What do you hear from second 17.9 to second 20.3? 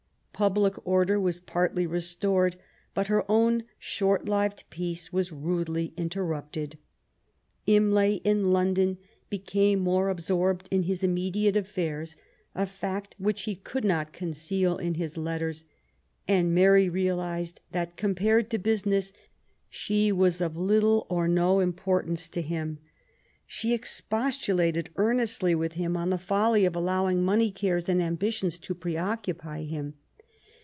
compared to business, she